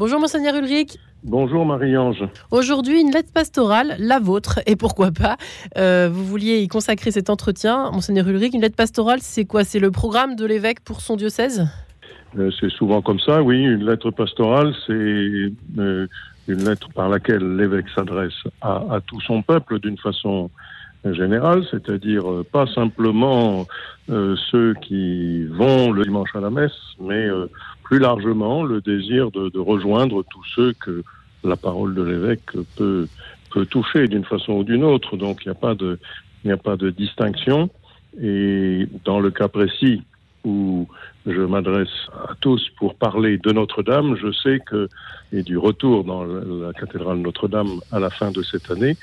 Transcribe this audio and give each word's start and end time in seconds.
Bonjour 0.00 0.18
Monseigneur 0.18 0.54
Ulrich. 0.54 0.96
Bonjour 1.24 1.66
Marie-Ange. 1.66 2.24
Aujourd'hui, 2.50 3.02
une 3.02 3.10
lettre 3.10 3.30
pastorale, 3.34 3.96
la 3.98 4.18
vôtre, 4.18 4.60
et 4.64 4.74
pourquoi 4.74 5.10
pas. 5.10 5.36
Euh, 5.76 6.08
vous 6.10 6.24
vouliez 6.24 6.60
y 6.60 6.68
consacrer 6.68 7.10
cet 7.10 7.28
entretien. 7.28 7.90
Monseigneur 7.90 8.26
Ulrich, 8.26 8.54
une 8.54 8.62
lettre 8.62 8.76
pastorale, 8.76 9.18
c'est 9.20 9.44
quoi? 9.44 9.62
C'est 9.62 9.78
le 9.78 9.90
programme 9.90 10.36
de 10.36 10.46
l'évêque 10.46 10.80
pour 10.80 11.02
son 11.02 11.16
diocèse? 11.16 11.68
Euh, 12.38 12.50
C'est 12.58 12.70
souvent 12.70 13.02
comme 13.02 13.20
ça, 13.20 13.42
oui. 13.42 13.62
Une 13.62 13.84
lettre 13.84 14.10
pastorale, 14.10 14.72
c'est 14.86 14.94
euh, 14.94 16.06
une 16.48 16.64
lettre 16.64 16.88
par 16.94 17.10
laquelle 17.10 17.56
l'évêque 17.56 17.90
s'adresse 17.94 18.32
à, 18.62 18.76
à, 18.90 19.00
tout 19.06 19.20
son 19.20 19.42
peuple 19.42 19.80
d'une 19.80 19.98
façon 19.98 20.50
générale, 21.04 21.62
c'est-à-dire 21.70 22.24
pas 22.52 22.66
simplement 22.74 23.66
ceux 24.06 24.74
qui 24.82 25.44
vont 25.44 25.92
le 25.92 26.04
dimanche 26.04 26.34
à 26.34 26.40
la 26.40 26.50
messe, 26.50 26.76
mais 27.00 27.26
plus 27.90 27.98
largement 27.98 28.62
le 28.62 28.80
désir 28.80 29.32
de, 29.32 29.48
de, 29.48 29.58
rejoindre 29.58 30.22
tous 30.30 30.44
ceux 30.54 30.72
que 30.74 31.02
la 31.42 31.56
parole 31.56 31.92
de 31.92 32.02
l'évêque 32.04 32.52
peut, 32.76 33.08
peut 33.50 33.66
toucher 33.66 34.06
d'une 34.06 34.24
façon 34.24 34.52
ou 34.52 34.62
d'une 34.62 34.84
autre. 34.84 35.16
Donc 35.16 35.40
il 35.44 35.48
n'y 35.48 35.56
a 35.56 35.58
pas 35.58 35.74
de 35.74 35.98
a 36.48 36.56
pas 36.56 36.76
de 36.76 36.90
distinction. 36.90 37.68
Et 38.22 38.86
dans 39.04 39.18
le 39.18 39.32
cas 39.32 39.48
précis 39.48 40.04
où 40.44 40.86
je 41.26 41.40
m'adresse 41.40 41.96
à 42.12 42.34
tous 42.40 42.62
pour 42.78 42.94
parler 42.94 43.38
de 43.38 43.50
Notre-Dame, 43.50 44.14
je 44.14 44.30
sais 44.30 44.60
que, 44.64 44.88
et 45.32 45.42
du 45.42 45.58
retour 45.58 46.04
dans 46.04 46.22
la 46.24 46.72
cathédrale 46.72 47.18
Notre-Dame 47.18 47.80
à 47.90 47.98
la 47.98 48.10
fin 48.10 48.30
de 48.30 48.42
cette 48.44 48.70
année, 48.70 48.96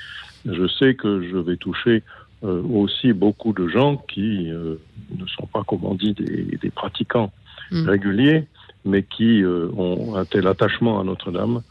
je 0.46 0.66
sais 0.66 0.94
que 0.94 1.28
je 1.30 1.36
vais 1.36 1.58
toucher 1.58 2.02
euh, 2.42 2.62
aussi 2.62 3.12
beaucoup 3.12 3.52
de 3.52 3.68
gens 3.68 3.98
qui 4.12 4.50
euh, 4.50 4.76
ne 5.14 5.26
sont 5.26 5.46
pas, 5.46 5.62
comme 5.64 5.84
on 5.84 5.94
dit, 5.94 6.14
des, 6.14 6.56
des 6.56 6.70
pratiquants 6.70 7.30
mmh. 7.70 7.88
réguliers, 7.88 8.46
mais 8.84 9.02
qui 9.02 9.42
euh, 9.42 9.68
ont 9.76 10.16
un 10.16 10.24
tel 10.24 10.46
attachement 10.46 11.00
à 11.00 11.04
Notre-Dame 11.04 11.62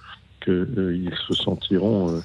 qu'ils 0.43 0.53
euh, 0.53 1.09
se 1.27 1.33
sentiront 1.33 2.21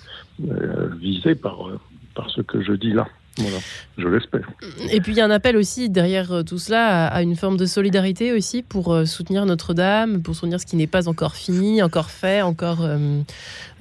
euh, 0.48 0.88
visés 1.00 1.34
par, 1.34 1.68
par 2.14 2.30
ce 2.30 2.40
que 2.40 2.62
je 2.62 2.72
dis 2.72 2.92
là. 2.92 3.08
Voilà, 3.38 3.56
je 3.96 4.08
l'espère. 4.08 4.46
Et 4.92 5.00
puis 5.00 5.12
il 5.12 5.16
y 5.16 5.20
a 5.22 5.24
un 5.24 5.30
appel 5.30 5.56
aussi 5.56 5.88
derrière 5.88 6.44
tout 6.44 6.58
cela 6.58 7.06
à, 7.06 7.22
une 7.22 7.34
forme 7.34 7.56
de 7.56 7.64
solidarité 7.64 8.34
aussi 8.34 8.62
pour 8.62 8.94
soutenir 9.06 9.46
Notre-Dame, 9.46 10.22
pour 10.22 10.34
soutenir 10.34 10.60
ce 10.60 10.66
qui 10.66 10.76
n'est 10.76 10.86
pas 10.86 11.08
encore 11.08 11.34
fini, 11.34 11.82
encore 11.82 12.10
fait, 12.10 12.42
encore 12.42 12.82
euh, 12.82 13.22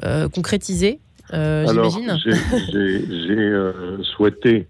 euh, 0.05 0.29
concrétisé. 0.29 0.99
Euh, 1.33 1.65
j'imagine. 1.67 2.17
J'ai 2.71 4.03
souhaité 4.03 4.67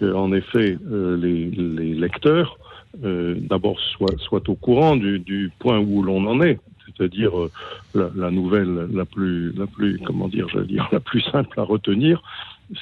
que, 0.00 0.12
en 0.12 0.32
effet, 0.32 0.78
les, 0.90 1.50
les 1.50 1.94
lecteurs 1.94 2.58
euh, 3.04 3.34
d'abord 3.38 3.78
soit, 3.80 4.18
soit 4.18 4.48
au 4.48 4.54
courant 4.54 4.96
du, 4.96 5.18
du 5.18 5.50
point 5.58 5.78
où 5.78 6.02
l'on 6.02 6.26
en 6.26 6.40
est, 6.42 6.58
c'est-à-dire 6.86 7.38
euh, 7.38 7.50
la, 7.94 8.10
la, 8.14 8.30
nouvelle 8.30 8.88
la 8.92 9.04
plus, 9.04 9.52
la 9.52 9.66
plus, 9.66 9.98
comment 10.04 10.28
dire, 10.28 10.48
je 10.48 10.60
dire, 10.60 10.88
la 10.92 11.00
plus 11.00 11.20
simple 11.22 11.58
à 11.58 11.62
retenir, 11.62 12.22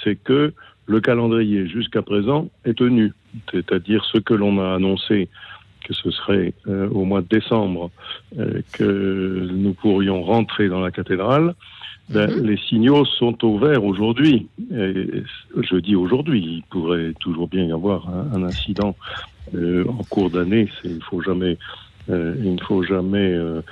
c'est 0.03 0.17
que 0.17 0.53
le 0.87 1.01
calendrier 1.01 1.67
jusqu'à 1.69 2.03
présent 2.03 2.49
est 2.65 2.75
tenu, 2.77 3.13
c'est-à-dire 3.51 4.05
ce 4.05 4.19
que 4.19 4.35
l'on 4.35 4.61
a 4.61 4.75
annoncé 4.75 5.29
que 5.85 5.95
ce 5.95 6.11
serait 6.11 6.55
euh, 6.69 6.89
au 6.91 7.05
mois 7.05 7.23
de 7.23 7.29
décembre 7.29 7.91
euh, 8.39 8.63
que 8.73 9.49
nous 9.53 9.75
pourrions 9.75 10.23
rentrer 10.23 10.69
dans 10.69 10.81
la 10.81 10.91
cathédrale. 10.91 11.55
Ben, 12.09 12.29
-hmm. 12.29 12.47
Les 12.49 12.59
signaux 12.69 13.05
sont 13.05 13.37
au 13.45 13.59
vert 13.59 13.85
aujourd'hui. 13.85 14.49
Je 14.71 15.77
dis 15.87 15.97
aujourd'hui, 15.97 16.41
il 16.57 16.63
pourrait 16.71 17.13
toujours 17.25 17.49
bien 17.49 17.65
y 17.65 17.73
avoir 17.73 18.01
un, 18.09 18.25
un 18.37 18.43
incident 18.53 18.95
euh, 19.55 19.85
en 19.89 20.03
cours 20.05 20.31
d'année. 20.31 20.69
Euh, 20.85 22.35
il 22.39 22.55
ne 22.55 22.61
faut 22.61 22.83
jamais 22.83 23.33
euh, 23.33 23.63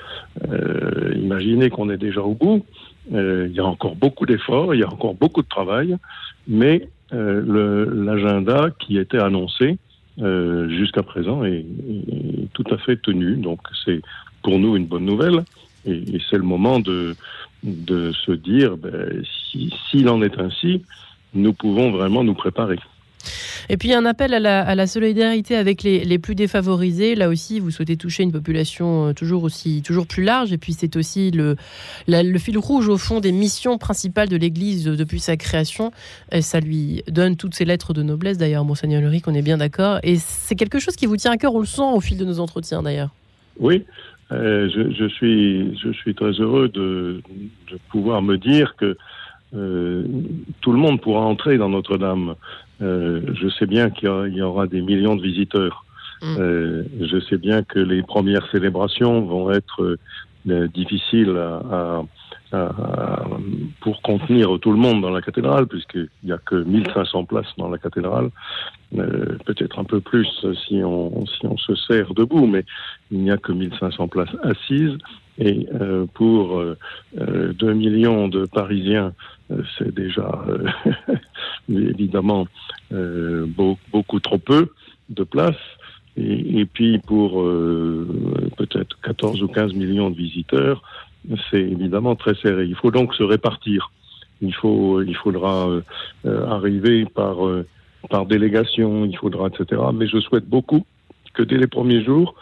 imaginer 1.17 1.71
qu'on 1.71 1.91
est 1.91 1.97
déjà 1.97 2.21
au 2.23 2.35
bout. 2.35 2.65
Il 3.13 3.53
y 3.53 3.61
a 3.61 3.65
encore 3.65 3.97
beaucoup 3.97 4.25
d'efforts, 4.25 4.75
il 4.75 4.81
y 4.81 4.85
a 4.85 4.89
encore 4.89 5.15
beaucoup 5.15 5.43
de 5.43 5.49
travail, 5.49 5.97
mais 6.47 6.89
l'agenda 7.11 8.69
qui 8.79 8.99
était 8.99 9.19
annoncé 9.19 9.79
jusqu'à 10.69 11.03
présent 11.03 11.45
est, 11.45 11.65
tout 12.53 12.65
à 12.71 12.79
fait 12.79 12.97
tenu. 12.97 13.35
Donc 13.35 13.61
c'est 13.85 14.01
pour 14.43 14.61
nous 14.61 14.77
une 14.77 14.87
bonne 14.87 15.07
nouvelle. 15.07 15.43
Et, 15.87 16.21
c'est 16.29 16.37
le 16.37 16.45
moment 16.45 16.79
de, 16.79 17.17
de 17.65 18.13
se 18.13 18.33
dire, 18.33 18.77
ben, 18.77 19.25
s'il 19.51 19.73
si, 19.91 20.09
en 20.09 20.23
est 20.23 20.39
ainsi, 20.39 20.83
nous 21.35 21.53
pouvons 21.53 21.91
vraiment 21.91 22.23
nous 22.23 22.35
préparer. 22.35 22.79
Et 23.73 23.77
puis 23.77 23.93
un 23.93 24.05
appel 24.05 24.35
à 24.35 24.75
la, 24.75 24.87
solidarité 24.89 25.55
avec 25.55 25.85
les, 25.85 26.19
plus 26.19 26.35
défavorisés. 26.35 27.15
Là 27.15 27.29
aussi, 27.29 27.61
vous 27.61 27.71
souhaitez 27.71 27.97
toucher 27.97 28.25
une 28.25 28.33
population 28.33 29.07
euh, 29.07 29.13
toujours 29.13 29.45
aussi 29.45 29.81
toujours 29.83 30.09
plus 30.09 30.25
large. 30.25 30.53
Et 30.53 30.59
puis 30.59 30.73
c'est 30.73 30.97
aussi 30.97 31.31
le, 31.31 31.55
fil 32.39 32.59
rouge 32.59 32.89
au 32.89 32.99
fond 32.99 33.21
des 33.21 33.31
missions 33.31 33.79
principales 33.79 34.29
de 34.29 34.37
l'Église 34.37 34.87
depuis 34.87 35.21
sa 35.21 35.37
création. 35.37 35.93
Et 36.33 36.43
ça 36.43 36.59
lui 36.59 37.05
donne 37.07 37.37
toutes 37.37 37.55
ces 37.55 37.65
lettres 37.65 37.95
de 37.95 38.03
noblesse. 38.03 38.39
D'ailleurs, 38.39 38.65
monseigneur 38.65 39.03
Luric, 39.03 39.29
on 39.29 39.35
est 39.35 39.43
bien 39.43 39.59
d'accord. 39.59 40.01
Et 40.03 40.17
c'est 40.17 40.57
quelque 40.57 40.81
chose 40.81 40.97
qui 40.97 41.07
vous 41.07 41.17
tient 41.17 41.31
à 41.31 41.37
cœur. 41.37 41.55
On 41.55 41.61
le 41.61 41.67
sent 41.67 41.83
au 41.95 42.01
fil 42.01 42.19
de 42.19 42.25
nos 42.25 42.41
entretiens, 42.41 42.83
d'ailleurs. 42.83 43.11
Oui, 43.61 43.85
euh, 44.33 44.69
je, 44.69 45.07
suis, 45.07 46.15
très 46.17 46.33
heureux 46.33 46.69
de, 46.71 47.23
de 47.71 47.79
pouvoir 47.89 48.21
me 48.21 48.37
dire 48.37 48.75
que 48.77 48.97
euh, 49.55 50.05
tout 50.61 50.73
le 50.73 50.79
monde 50.79 51.01
pourra 51.01 51.21
entrer 51.21 51.57
dans 51.57 51.69
Notre-Dame. 51.69 52.35
Euh, 52.83 53.21
je 53.35 53.49
sais 53.49 53.67
bien 53.67 53.91
qu'il 53.91 54.09
y, 54.09 54.37
y, 54.37 54.43
aura 54.43 54.67
des 54.67 54.81
millions 54.81 55.17
de 55.17 55.23
visiteurs. 55.23 55.85
Mmh. 56.23 56.37
Euh, 56.39 56.85
je 57.01 57.21
sais 57.21 57.39
bien 57.39 57.63
que 57.63 57.79
les 57.79 58.03
premières 58.03 58.47
célébrations 58.51 59.23
vont 59.23 59.51
être 59.51 59.99
euh, 60.49 60.69
difficiles 60.69 61.37
à, 61.37 62.05
à, 62.53 62.59
à, 62.59 63.27
pour 63.81 64.03
contenir 64.03 64.59
tout 64.61 64.73
le 64.73 64.79
monde 64.79 65.03
dans 65.03 65.11
la 65.11 65.23
cathédrale, 65.23 65.67
puisqu'il 65.67 66.09
n'y 66.25 66.33
a 66.33 66.39
que 66.39 66.57
1500 66.57 67.25
places 67.25 67.47
dans 67.59 67.69
la 67.69 67.79
cathédrale, 67.79 68.31
euh, 68.99 69.37
peut-être 69.45 69.79
un 69.79 69.85
peu 69.85 70.01
plus 70.01 70.29
si 70.67 70.83
on, 70.83 71.25
si 71.27 71.47
on 71.47 71.57
se 71.57 71.75
sert 71.75 72.13
debout, 72.15 72.47
mais 72.47 72.65
il 73.11 73.21
n'y 73.21 73.31
a 73.31 73.37
que 73.37 73.53
1500 73.53 74.09
places 74.09 74.35
assises. 74.43 74.99
Et 75.39 75.67
euh, 75.81 76.05
pour 76.13 76.59
euh, 76.59 76.77
2 77.15 77.73
millions 77.73 78.29
de 78.29 78.45
Parisiens, 78.45 79.15
euh, 79.51 79.63
c'est 79.79 79.95
déjà 79.95 80.43
euh, 80.49 80.67
évidemment 81.69 82.47
euh, 82.93 83.47
beau, 83.47 83.79
beaucoup 83.93 84.21
trop 84.21 84.39
peu 84.39 84.71
de 85.09 85.25
place. 85.25 85.57
Et, 86.17 86.67
puis 86.67 86.99
pour 86.99 87.43
peut-être 88.57 89.01
14 89.01 89.43
ou 89.43 89.49
15 89.49 89.73
millions 89.73 90.11
de 90.11 90.17
visiteurs, 90.17 90.83
c'est 91.51 91.61
évidemment 91.61 92.15
très 92.15 92.35
serré. 92.35 92.65
Il 92.65 92.75
faut 92.75 92.91
donc 92.91 93.15
se 93.15 93.23
répartir. 93.23 93.91
Il, 94.43 94.53
faut, 94.53 95.01
il 95.03 95.15
faudra 95.15 95.69
arriver 96.25 97.07
par, 97.07 97.37
par 98.11 98.27
délégation, 98.27 99.07
il 99.07 99.17
faudra, 99.17 99.49
etc. 99.49 99.81
Mais 99.95 100.09
je 100.09 100.19
souhaite 100.19 100.47
beaucoup 100.47 100.85
que 101.33 101.43
dès 101.43 101.57
les 101.57 101.69
premiers 101.69 102.03
jours, 102.03 102.35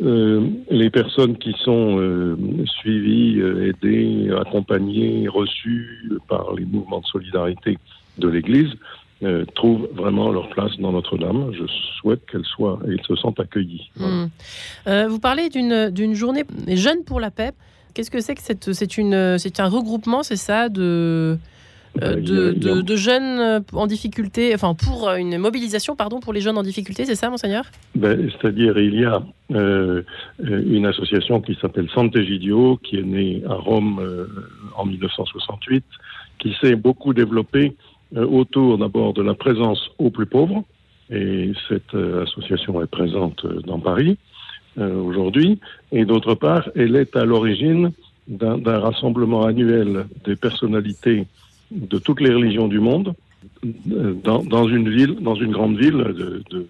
euh, 0.00 0.48
les 0.70 0.90
personnes 0.90 1.36
qui 1.38 1.54
sont 1.64 1.98
euh, 1.98 2.36
suivies, 2.80 3.40
euh, 3.40 3.70
aidées, 3.70 4.30
accompagnées, 4.40 5.26
reçues 5.28 6.08
par 6.28 6.54
les 6.54 6.64
mouvements 6.64 7.00
de 7.00 7.06
solidarité 7.06 7.78
de 8.18 8.28
l'Église 8.28 8.70
euh, 9.22 9.44
trouvent 9.54 9.88
vraiment 9.94 10.30
leur 10.30 10.48
place 10.50 10.76
dans 10.78 10.92
Notre-Dame. 10.92 11.52
Je 11.52 11.64
souhaite 12.00 12.24
qu'elles 12.30 12.44
soient 12.44 12.78
et 12.88 12.96
se 13.06 13.16
sentent 13.16 13.40
accueillies. 13.40 13.90
Voilà. 13.96 14.28
Mmh. 14.86 15.06
vous 15.08 15.18
parlez 15.18 15.48
d'une 15.48 16.14
journée 16.14 16.44
jeune 16.68 17.04
pour 17.04 17.20
la 17.20 17.30
paix. 17.30 17.52
Qu'est-ce 17.94 18.10
que 18.10 18.20
c'est 18.20 18.34
que 18.34 19.38
c'est 19.38 19.60
un 19.60 19.68
regroupement, 19.68 20.22
c'est 20.22 20.36
ça, 20.36 20.68
de 20.68 21.38
euh, 22.02 22.14
de, 22.16 22.52
de, 22.52 22.80
de, 22.80 22.96
jeunes 22.96 23.40
euh, 23.40 23.60
en 23.72 23.86
difficulté, 23.86 24.54
enfin 24.54 24.74
pour 24.74 25.10
une 25.10 25.36
mobilisation, 25.38 25.96
pardon, 25.96 26.20
pour 26.20 26.32
les 26.32 26.40
jeunes 26.40 26.58
en 26.58 26.62
difficulté, 26.62 27.04
c'est 27.04 27.16
ça, 27.16 27.28
monseigneur? 27.28 27.64
Ben, 27.94 28.30
C'est-à-dire, 28.30 28.78
il 28.78 29.00
y 29.00 29.04
a 29.04 29.22
euh, 29.52 30.02
une 30.38 30.86
association 30.86 31.40
qui 31.40 31.56
s'appelle 31.60 31.88
Sant'Egidio, 31.92 32.78
qui 32.84 32.98
est 32.98 33.02
née 33.02 33.42
à 33.48 33.54
Rome 33.54 33.98
euh, 34.00 34.26
en 34.76 34.86
1968, 34.86 35.84
qui 36.38 36.54
s'est 36.60 36.76
beaucoup 36.76 37.14
développée 37.14 37.74
euh, 37.74 37.97
autour 38.16 38.78
d'abord 38.78 39.12
de 39.12 39.22
la 39.22 39.34
présence 39.34 39.90
aux 39.98 40.10
plus 40.10 40.26
pauvres, 40.26 40.64
et 41.10 41.52
cette 41.68 41.94
euh, 41.94 42.24
association 42.24 42.82
est 42.82 42.86
présente 42.86 43.46
dans 43.66 43.78
Paris 43.78 44.18
aujourd'hui, 44.76 45.58
et 45.90 46.04
d'autre 46.04 46.34
part, 46.34 46.68
elle 46.76 46.94
est 46.94 47.16
à 47.16 47.24
l'origine 47.24 47.90
d'un 48.28 48.78
rassemblement 48.78 49.44
annuel 49.44 50.06
des 50.24 50.36
personnalités 50.36 51.26
de 51.72 51.98
toutes 51.98 52.20
les 52.20 52.32
religions 52.32 52.68
du 52.68 52.78
monde 52.78 53.14
dans, 53.64 54.42
dans 54.44 54.68
une 54.68 54.88
ville, 54.88 55.16
dans 55.20 55.34
une 55.34 55.50
grande 55.50 55.76
ville 55.76 55.96
de, 55.96 56.42
de, 56.50 56.66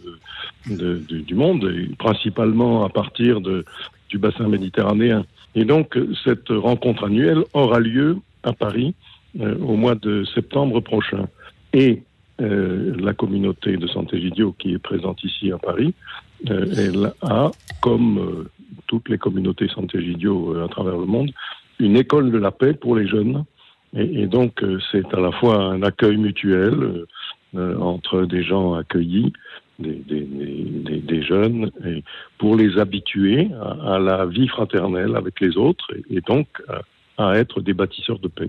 de, 0.71 1.19
du 1.19 1.35
monde, 1.35 1.65
et 1.65 1.95
principalement 1.97 2.85
à 2.85 2.89
partir 2.89 3.41
de, 3.41 3.65
du 4.09 4.19
bassin 4.19 4.49
méditerranéen. 4.49 5.25
Et 5.55 5.65
donc, 5.65 5.99
cette 6.25 6.49
rencontre 6.49 7.05
annuelle 7.05 7.43
aura 7.53 7.81
lieu 7.81 8.19
à 8.43 8.53
Paris 8.53 8.95
euh, 8.95 9.08
au 9.39 9.77
mois 9.77 9.95
de 9.95 10.25
septembre 10.25 10.81
prochain. 10.81 11.29
Et 11.73 12.03
euh, 12.41 12.95
la 12.99 13.15
communauté 13.15 13.77
de 13.77 13.87
Sant'Egidio 13.87 14.53
qui 14.53 14.73
est 14.73 14.79
présente 14.79 15.23
ici 15.25 15.51
à 15.53 15.59
Paris, 15.59 15.95
euh, 16.51 16.67
elle 16.77 17.13
a, 17.23 17.51
comme 17.81 18.19
euh, 18.19 18.51
toutes 18.87 19.09
les 19.09 19.19
communautés 19.19 19.69
Sant'Egidio 19.69 20.55
euh, 20.55 20.65
à 20.65 20.69
travers 20.69 20.97
le 20.97 21.07
monde, 21.07 21.31
une 21.81 21.97
école 21.97 22.31
de 22.31 22.39
la 22.39 22.51
paix 22.51 22.75
pour 22.75 22.97
les 22.97 23.09
jeunes. 23.09 23.45
Et, 23.97 24.27
donc, 24.27 24.63
c'est 24.93 25.15
à 25.15 25.21
la 25.21 25.33
fois 25.33 25.63
un 25.65 25.83
accueil 25.83 26.19
mutuel 26.19 27.07
entre 27.57 28.27
des 28.27 28.43
gens 28.43 28.75
accueillis, 28.75 29.33
des, 29.79 31.23
jeunes, 31.23 31.71
pour 32.37 32.55
les 32.55 32.79
habituer 32.79 33.49
à, 33.83 33.99
la 33.99 34.27
vie 34.27 34.47
fraternelle 34.47 35.17
avec 35.17 35.41
les 35.41 35.57
autres, 35.57 35.91
et, 36.11 36.21
donc 36.21 36.49
à 37.17 37.39
être 37.39 37.63
des 37.63 37.73
bâtisseurs 37.73 38.19
de 38.19 38.29
paix. 38.29 38.49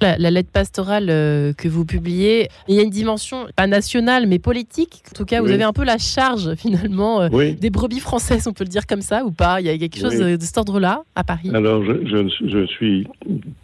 La, 0.00 0.30
lettre 0.30 0.50
pastorale 0.50 1.08
euh, 1.10 1.52
que 1.52 1.68
vous 1.68 1.84
publiez, 1.84 2.48
il 2.68 2.74
y 2.74 2.78
a 2.78 2.82
une 2.82 2.90
dimension 2.90 3.46
pas 3.54 3.66
nationale 3.66 4.26
mais 4.26 4.38
politique. 4.38 5.02
En 5.10 5.14
tout 5.14 5.24
cas, 5.26 5.42
vous 5.42 5.50
avez 5.50 5.62
un 5.62 5.74
peu 5.74 5.84
la 5.84 5.98
charge 5.98 6.54
finalement 6.56 7.20
euh, 7.22 7.52
des 7.58 7.70
brebis 7.70 8.00
françaises, 8.00 8.46
on 8.48 8.52
peut 8.52 8.64
le 8.64 8.70
dire 8.70 8.86
comme 8.86 9.02
ça 9.02 9.24
ou 9.24 9.30
pas? 9.30 9.60
Il 9.60 9.66
y 9.66 9.70
a 9.70 9.76
quelque 9.76 9.98
chose 9.98 10.18
de 10.18 10.40
cet 10.40 10.56
ordre-là 10.56 11.02
à 11.14 11.24
Paris? 11.24 11.50
Alors, 11.52 11.84
je, 11.84 12.28
je, 12.46 12.66
suis 12.66 13.06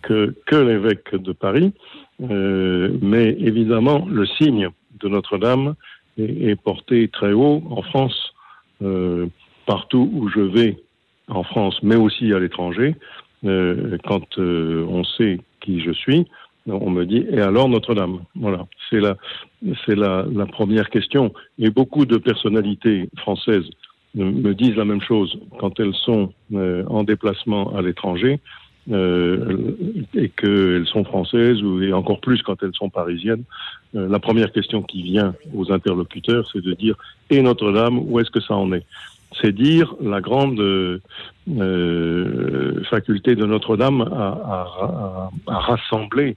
que, 0.03 0.35
que 0.47 0.57
l'évêque 0.57 1.15
de 1.15 1.33
Paris, 1.33 1.73
euh, 2.23 2.97
mais 3.01 3.37
évidemment, 3.39 4.07
le 4.07 4.27
signe 4.27 4.69
de 5.01 5.09
Notre-Dame 5.09 5.75
est, 6.19 6.51
est, 6.51 6.57
porté 6.57 7.09
très 7.09 7.33
haut 7.33 7.63
en 7.71 7.83
France, 7.83 8.35
partout 9.65 10.11
où 10.13 10.29
je 10.29 10.41
vais 10.41 10.77
en 11.29 11.43
France, 11.43 11.79
mais 11.83 11.97
aussi 11.97 12.33
à 12.33 12.39
l'étranger. 12.39 12.95
Quand 13.43 14.39
on 14.39 15.05
sait 15.05 15.41
qui 15.61 15.81
je 15.81 15.93
suis, 15.93 16.27
on 16.67 16.91
me 16.91 17.05
dit 17.05 17.25
et 17.31 17.41
alors 17.41 17.69
Notre-Dame 17.69 18.21
Voilà, 18.35 18.67
c'est 18.91 19.01
la 19.01 19.17
c'est 19.85 19.95
la, 19.95 20.27
la, 20.33 20.47
première 20.47 20.91
question. 20.91 21.33
Et 21.59 21.71
beaucoup 21.71 22.07
de 22.07 22.17
personnalités 22.17 23.09
françaises 23.19 23.69
me 24.15 24.55
disent 24.55 24.77
la 24.77 24.85
même 24.85 25.01
chose 25.01 25.39
quand 25.59 25.79
elles 25.81 25.95
sont 25.95 26.33
euh, 26.55 26.85
en 26.87 27.05
déplacement 27.05 27.75
à 27.77 27.83
l'étranger 27.83 28.41
euh, 28.91 29.77
et 30.15 30.29
qu'elles 30.29 30.87
sont 30.87 31.05
françaises 31.05 31.63
ou 31.63 31.83
et 31.83 31.93
encore 31.93 32.21
plus 32.21 32.43
quand 32.43 32.63
elles 32.63 32.75
sont 32.75 32.89
parisiennes. 32.89 33.43
Euh, 33.95 34.09
la 34.09 34.19
première 34.19 34.53
question 34.53 34.83
qui 34.83 35.03
vient 35.03 35.35
aux 35.55 35.73
interlocuteurs, 35.73 36.49
c'est 36.53 36.63
de 36.63 36.73
dire 36.73 36.97
et 37.31 37.43
Notre-Dame, 37.43 37.99
où 37.99 38.19
est-ce 38.21 38.31
que 38.31 38.41
ça 38.41 38.55
en 38.55 38.73
est? 38.73 38.85
C'est 39.41 39.53
dire 39.53 39.95
la 40.01 40.21
grande 40.21 40.61
euh, 40.61 41.01
faculté 42.85 43.35
de 43.35 43.47
Notre-Dame 43.47 44.03
à, 44.03 45.31
rassembler 45.47 46.37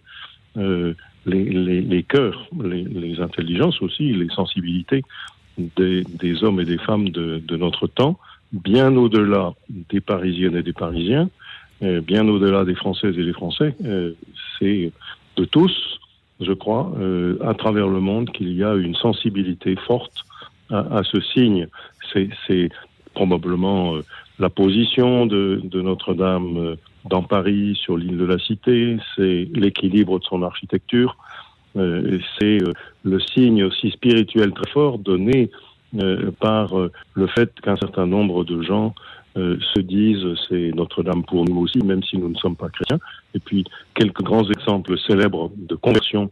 euh, 0.58 0.94
les, 1.26 2.04
cœurs, 2.04 2.48
les, 2.64 3.20
intelligences 3.20 3.82
aussi, 3.82 4.14
les 4.14 4.30
sensibilités 4.30 5.04
des, 5.58 6.44
hommes 6.44 6.60
et 6.60 6.66
des 6.66 6.78
femmes 6.78 7.10
de, 7.10 7.58
notre 7.58 7.88
temps, 7.88 8.18
bien 8.52 8.96
au-delà 8.96 9.54
des 9.70 10.02
Parisiennes 10.02 10.56
et 10.56 10.64
des 10.64 10.74
Parisiens, 10.74 11.30
euh, 11.84 12.02
bien 12.02 12.28
au-delà 12.28 12.66
des 12.66 12.76
Françaises 12.76 13.18
et 13.18 13.24
des 13.24 13.34
Français. 13.34 13.76
c'est 14.58 14.92
de 15.38 15.46
tous, 15.46 16.00
je 16.42 16.54
crois, 16.54 16.92
à 17.46 17.54
travers 17.54 17.88
le 17.88 18.00
monde 18.00 18.32
qu'il 18.32 18.52
y 18.54 18.64
a 18.64 18.74
une 18.76 18.96
sensibilité 18.96 19.76
forte 19.76 20.26
à, 20.72 21.02
ce 21.04 21.20
signe. 21.22 21.68
C'est 22.14 22.70
probablement 23.14 23.96
euh, 23.96 24.06
la 24.40 24.50
position 24.50 25.26
de, 25.26 25.62
Notre-Dame 25.74 26.58
euh, 26.58 26.76
dans 27.06 27.24
Paris, 27.24 27.78
sur 27.82 27.98
l'île 27.98 28.18
de 28.18 28.26
la 28.26 28.40
Cité, 28.40 28.98
c'est 29.16 29.48
l'équilibre 29.54 30.20
de 30.20 30.24
son 30.24 30.44
architecture, 30.44 31.18
euh, 31.76 32.20
c'est 32.38 32.60
le 33.04 33.20
signe 33.20 33.64
aussi 33.64 33.92
spirituel 33.92 34.54
très 34.54 34.72
fort 34.72 34.98
donné 35.00 35.50
par 36.40 36.68
le 37.16 37.28
fait 37.28 37.52
qu'un 37.62 37.76
certain 37.78 38.06
nombre 38.06 38.44
de 38.44 38.62
gens 38.62 38.94
se 39.36 39.80
disent 39.80 40.28
c'est 40.48 40.70
Notre-Dame 40.76 41.24
pour 41.24 41.46
nous 41.46 41.62
aussi, 41.62 41.80
même 41.80 42.04
si 42.04 42.16
nous 42.20 42.30
ne 42.30 42.36
sommes 42.36 42.56
pas 42.56 42.70
chrétiens. 42.70 43.00
Et 43.34 43.40
puis 43.40 43.64
quelques 43.96 44.22
grands 44.22 44.48
exemples 44.52 45.00
célèbres 45.00 45.50
de 45.58 45.74
conversion 45.74 46.30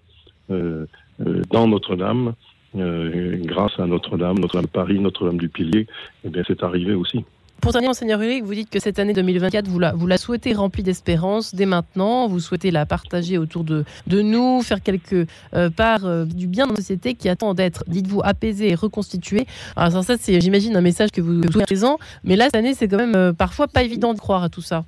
dans 0.48 1.68
Notre-Dame 1.68 2.36
grâce 2.76 3.80
à 3.80 3.86
Notre-Dame, 3.86 4.40
Notre-Dame 4.40 4.66
de 4.66 4.70
Paris, 4.70 5.00
Notre-Dame 5.00 5.38
du 5.38 5.50
Pilier, 5.50 5.88
eh 6.24 6.30
bien, 6.30 6.44
c'est 6.48 6.64
arrivé 6.64 6.94
aussi. 6.94 7.24
Pour 7.62 7.72
terminer, 7.72 7.90
Monseigneur 7.90 8.22
Ulrich, 8.22 8.44
vous 8.44 8.54
dites 8.54 8.70
que 8.70 8.80
cette 8.80 9.00
année 9.00 9.14
2024, 9.14 9.68
vous 9.68 9.80
la, 9.80 9.92
vous 9.94 10.06
la 10.06 10.18
souhaitez 10.18 10.54
remplie 10.54 10.84
d'espérance 10.84 11.56
dès 11.56 11.66
maintenant. 11.66 12.28
Vous 12.28 12.40
souhaitez 12.40 12.70
la 12.70 12.86
partager 12.86 13.40
autour 13.40 13.64
de, 13.64 13.84
de 14.06 14.22
nous, 14.22 14.62
faire 14.62 14.82
quelque 14.82 15.26
euh, 15.56 15.70
part 15.72 16.06
euh, 16.06 16.26
du 16.26 16.48
bien 16.48 16.68
dans 16.68 16.74
la 16.74 16.78
société 16.78 17.16
qui 17.16 17.30
attend 17.30 17.56
d'être, 17.56 17.84
dites-vous, 17.88 18.22
apaisée 18.24 18.70
et 18.70 18.76
reconstituée. 18.76 19.48
Alors, 19.76 20.04
ça, 20.04 20.18
c'est, 20.20 20.40
j'imagine, 20.40 20.76
un 20.76 20.82
message 20.82 21.10
que 21.12 21.20
vous, 21.20 21.42
avez 21.42 21.64
présent. 21.64 21.98
Mais 22.24 22.36
là, 22.36 22.46
cette 22.46 22.56
année, 22.56 22.76
c'est 22.76 22.88
quand 22.88 23.04
même 23.04 23.34
parfois 23.34 23.68
pas 23.68 23.82
évident 23.82 24.14
de 24.14 24.20
croire 24.20 24.44
à 24.44 24.50
tout 24.50 24.62
ça. 24.62 24.86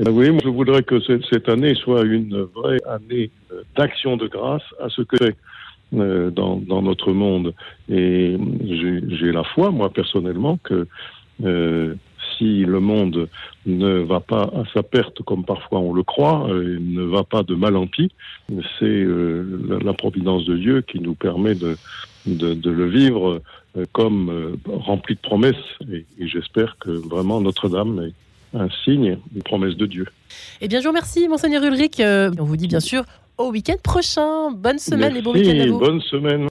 Eh 0.00 0.02
ben 0.02 0.10
oui, 0.10 0.36
je 0.42 0.48
voudrais 0.48 0.82
que 0.82 0.98
cette 1.30 1.48
année 1.48 1.74
soit 1.74 2.02
une 2.02 2.42
vraie 2.54 2.80
année 2.88 3.30
d'action 3.76 4.16
de 4.16 4.26
grâce 4.26 4.62
à 4.82 4.88
ce 4.88 5.02
que 5.02 5.32
euh, 5.94 6.30
dans, 6.30 6.82
notre 6.82 7.12
monde. 7.12 7.54
Et 7.88 8.36
j'ai 8.64 9.32
la 9.32 9.44
foi, 9.44 9.70
moi 9.70 9.90
personnellement, 9.90 10.58
que 10.62 10.86
euh, 11.44 11.94
si 12.36 12.64
le 12.64 12.80
monde 12.80 13.28
ne 13.66 13.98
va 13.98 14.20
pas 14.20 14.42
à 14.42 14.64
sa 14.72 14.82
perte 14.82 15.22
comme 15.22 15.44
parfois 15.44 15.80
on 15.80 15.92
le 15.92 16.02
croit, 16.02 16.48
euh, 16.48 16.78
ne 16.80 17.02
va 17.02 17.22
pas 17.22 17.42
de 17.42 17.54
mal 17.54 17.76
en 17.76 17.86
pis, 17.86 18.10
c'est 18.78 18.84
euh, 18.84 19.78
la, 19.82 19.92
providence 19.92 20.44
de 20.44 20.56
Dieu 20.56 20.80
qui 20.80 21.00
nous 21.00 21.14
permet 21.14 21.54
de, 21.54 21.76
le 22.26 22.88
vivre 22.88 23.42
comme 23.92 24.56
rempli 24.66 25.14
de 25.14 25.20
promesses. 25.20 25.54
Et, 25.92 26.06
et 26.18 26.28
j'espère 26.28 26.76
que 26.78 26.90
vraiment 26.90 27.40
Notre-Dame 27.40 28.00
est 28.08 28.58
un 28.58 28.68
signe 28.84 29.18
des 29.32 29.42
promesses 29.42 29.76
de 29.76 29.86
Dieu. 29.86 30.06
Eh 30.60 30.68
bien, 30.68 30.80
je 30.80 30.84
vous 30.84 30.90
remercie, 30.90 31.28
Monseigneur 31.28 31.62
Ulrich. 31.62 32.00
on 32.00 32.44
vous 32.44 32.56
dit 32.56 32.68
bien 32.68 32.80
sûr 32.80 33.04
au 33.40 33.50
week-end 33.50 33.76
prochain. 33.82 34.50
Bonne 34.52 34.78
semaine 34.78 35.16
et 35.16 35.22
bon 35.22 35.32
week-end 35.32 35.60
à 35.60 35.66
vous. 35.66 35.78
Bonne 35.78 36.00
semaine. 36.02 36.48